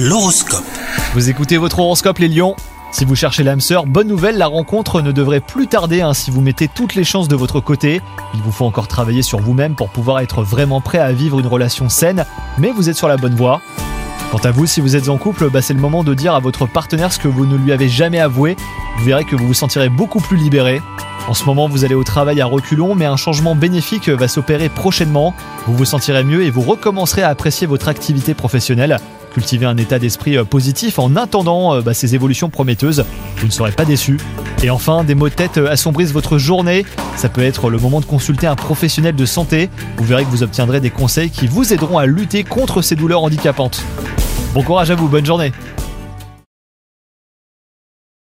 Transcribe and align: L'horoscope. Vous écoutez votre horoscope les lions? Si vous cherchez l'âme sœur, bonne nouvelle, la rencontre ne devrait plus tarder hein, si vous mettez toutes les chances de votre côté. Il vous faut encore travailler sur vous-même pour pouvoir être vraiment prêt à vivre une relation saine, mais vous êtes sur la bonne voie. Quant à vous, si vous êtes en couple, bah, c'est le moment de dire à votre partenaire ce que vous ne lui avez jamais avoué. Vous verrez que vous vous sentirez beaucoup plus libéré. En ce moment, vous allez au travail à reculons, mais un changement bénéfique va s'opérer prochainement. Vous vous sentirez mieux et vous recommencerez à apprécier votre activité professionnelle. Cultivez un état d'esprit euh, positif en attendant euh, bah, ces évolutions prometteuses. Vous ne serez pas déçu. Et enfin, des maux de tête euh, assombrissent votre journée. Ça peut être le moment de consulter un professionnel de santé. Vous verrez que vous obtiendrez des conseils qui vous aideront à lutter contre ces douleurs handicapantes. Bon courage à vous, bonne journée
L'horoscope. 0.00 0.62
Vous 1.12 1.28
écoutez 1.28 1.56
votre 1.56 1.80
horoscope 1.80 2.18
les 2.18 2.28
lions? 2.28 2.54
Si 2.92 3.04
vous 3.04 3.16
cherchez 3.16 3.42
l'âme 3.42 3.60
sœur, 3.60 3.84
bonne 3.84 4.06
nouvelle, 4.06 4.38
la 4.38 4.46
rencontre 4.46 5.02
ne 5.02 5.10
devrait 5.10 5.40
plus 5.40 5.66
tarder 5.66 6.02
hein, 6.02 6.14
si 6.14 6.30
vous 6.30 6.40
mettez 6.40 6.68
toutes 6.68 6.94
les 6.94 7.02
chances 7.02 7.26
de 7.26 7.34
votre 7.34 7.58
côté. 7.58 8.00
Il 8.32 8.40
vous 8.40 8.52
faut 8.52 8.64
encore 8.64 8.86
travailler 8.86 9.22
sur 9.22 9.40
vous-même 9.40 9.74
pour 9.74 9.88
pouvoir 9.88 10.20
être 10.20 10.44
vraiment 10.44 10.80
prêt 10.80 10.98
à 10.98 11.10
vivre 11.10 11.40
une 11.40 11.48
relation 11.48 11.88
saine, 11.88 12.26
mais 12.58 12.70
vous 12.70 12.88
êtes 12.88 12.96
sur 12.96 13.08
la 13.08 13.16
bonne 13.16 13.34
voie. 13.34 13.60
Quant 14.30 14.38
à 14.38 14.52
vous, 14.52 14.66
si 14.66 14.80
vous 14.80 14.94
êtes 14.94 15.08
en 15.08 15.18
couple, 15.18 15.50
bah, 15.50 15.62
c'est 15.62 15.74
le 15.74 15.80
moment 15.80 16.04
de 16.04 16.14
dire 16.14 16.32
à 16.32 16.38
votre 16.38 16.66
partenaire 16.66 17.12
ce 17.12 17.18
que 17.18 17.26
vous 17.26 17.44
ne 17.44 17.56
lui 17.56 17.72
avez 17.72 17.88
jamais 17.88 18.20
avoué. 18.20 18.54
Vous 18.98 19.04
verrez 19.04 19.24
que 19.24 19.36
vous 19.36 19.46
vous 19.46 19.54
sentirez 19.54 19.88
beaucoup 19.88 20.18
plus 20.18 20.36
libéré. 20.36 20.82
En 21.28 21.34
ce 21.34 21.44
moment, 21.44 21.68
vous 21.68 21.84
allez 21.84 21.94
au 21.94 22.02
travail 22.02 22.40
à 22.40 22.46
reculons, 22.46 22.96
mais 22.96 23.04
un 23.04 23.16
changement 23.16 23.54
bénéfique 23.54 24.08
va 24.08 24.26
s'opérer 24.26 24.68
prochainement. 24.68 25.34
Vous 25.66 25.76
vous 25.76 25.84
sentirez 25.84 26.24
mieux 26.24 26.42
et 26.42 26.50
vous 26.50 26.62
recommencerez 26.62 27.22
à 27.22 27.28
apprécier 27.28 27.68
votre 27.68 27.86
activité 27.86 28.34
professionnelle. 28.34 28.98
Cultivez 29.32 29.66
un 29.66 29.76
état 29.76 30.00
d'esprit 30.00 30.36
euh, 30.36 30.44
positif 30.44 30.98
en 30.98 31.14
attendant 31.14 31.74
euh, 31.74 31.80
bah, 31.80 31.94
ces 31.94 32.16
évolutions 32.16 32.50
prometteuses. 32.50 33.04
Vous 33.36 33.46
ne 33.46 33.52
serez 33.52 33.70
pas 33.70 33.84
déçu. 33.84 34.18
Et 34.64 34.70
enfin, 34.70 35.04
des 35.04 35.14
maux 35.14 35.28
de 35.28 35.34
tête 35.34 35.58
euh, 35.58 35.70
assombrissent 35.70 36.12
votre 36.12 36.38
journée. 36.38 36.84
Ça 37.14 37.28
peut 37.28 37.42
être 37.42 37.70
le 37.70 37.78
moment 37.78 38.00
de 38.00 38.06
consulter 38.06 38.48
un 38.48 38.56
professionnel 38.56 39.14
de 39.14 39.26
santé. 39.26 39.70
Vous 39.96 40.04
verrez 40.04 40.24
que 40.24 40.30
vous 40.30 40.42
obtiendrez 40.42 40.80
des 40.80 40.90
conseils 40.90 41.30
qui 41.30 41.46
vous 41.46 41.72
aideront 41.72 41.98
à 41.98 42.06
lutter 42.06 42.42
contre 42.42 42.82
ces 42.82 42.96
douleurs 42.96 43.22
handicapantes. 43.22 43.80
Bon 44.54 44.62
courage 44.64 44.90
à 44.90 44.96
vous, 44.96 45.06
bonne 45.06 45.26
journée 45.26 45.52